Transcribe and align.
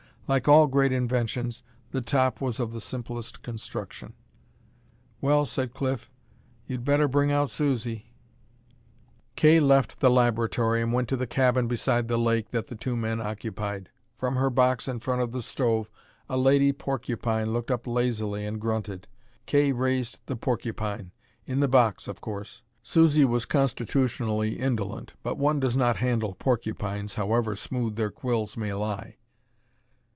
Like 0.27 0.47
all 0.47 0.67
great 0.67 0.93
inventions, 0.93 1.61
the 1.91 1.99
top 1.99 2.39
was 2.39 2.61
of 2.61 2.71
the 2.71 2.79
simplest 2.79 3.41
construction. 3.43 4.13
"Well," 5.19 5.45
said 5.45 5.73
Cliff, 5.73 6.09
"you'd 6.67 6.85
better 6.85 7.09
bring 7.09 7.33
out 7.33 7.49
Susie." 7.49 8.13
Kay 9.35 9.59
left 9.59 9.99
the 9.99 10.09
laboratory 10.09 10.81
and 10.81 10.93
went 10.93 11.09
to 11.09 11.17
the 11.17 11.27
cabin 11.27 11.67
beside 11.67 12.07
the 12.07 12.15
lake 12.17 12.51
that 12.51 12.67
the 12.67 12.77
two 12.77 12.95
men 12.95 13.19
occupied. 13.19 13.89
From 14.17 14.37
her 14.37 14.49
box 14.49 14.87
in 14.87 15.01
front 15.01 15.21
of 15.21 15.33
the 15.33 15.41
stove 15.41 15.91
a 16.29 16.37
lady 16.37 16.71
porcupine 16.71 17.51
looked 17.51 17.69
up 17.69 17.85
lazily 17.85 18.45
and 18.45 18.61
grunted. 18.61 19.09
Kay 19.45 19.73
raised 19.73 20.25
the 20.27 20.37
porcupine; 20.37 21.11
in 21.45 21.59
the 21.59 21.67
box, 21.67 22.07
of 22.07 22.21
course. 22.21 22.63
Susie 22.83 23.25
was 23.25 23.45
constitutionally 23.45 24.57
indolent, 24.57 25.11
but 25.23 25.37
one 25.37 25.59
does 25.59 25.75
not 25.75 25.97
handle 25.97 26.35
porcupines, 26.35 27.15
however 27.15 27.53
smooth 27.53 27.97
their 27.97 28.11
quills 28.11 28.55
may 28.55 28.73
lie. 28.73 29.17